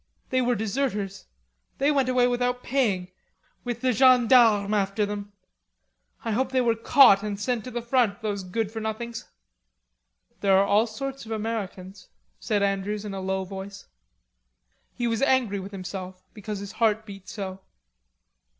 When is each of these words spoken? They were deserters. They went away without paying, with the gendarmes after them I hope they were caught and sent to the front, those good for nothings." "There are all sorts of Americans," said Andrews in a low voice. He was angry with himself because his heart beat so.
They 0.31 0.41
were 0.41 0.55
deserters. 0.55 1.27
They 1.77 1.91
went 1.91 2.09
away 2.09 2.25
without 2.27 2.63
paying, 2.63 3.09
with 3.63 3.81
the 3.81 3.93
gendarmes 3.93 4.73
after 4.73 5.05
them 5.05 5.31
I 6.25 6.31
hope 6.31 6.51
they 6.51 6.59
were 6.59 6.73
caught 6.73 7.21
and 7.21 7.39
sent 7.39 7.63
to 7.65 7.69
the 7.69 7.83
front, 7.83 8.23
those 8.23 8.41
good 8.41 8.71
for 8.71 8.79
nothings." 8.79 9.29
"There 10.39 10.57
are 10.57 10.65
all 10.65 10.87
sorts 10.87 11.27
of 11.27 11.31
Americans," 11.31 12.07
said 12.39 12.63
Andrews 12.63 13.05
in 13.05 13.13
a 13.13 13.21
low 13.21 13.43
voice. 13.43 13.85
He 14.95 15.05
was 15.05 15.21
angry 15.21 15.59
with 15.59 15.71
himself 15.71 16.23
because 16.33 16.57
his 16.57 16.71
heart 16.71 17.05
beat 17.05 17.29
so. 17.29 17.61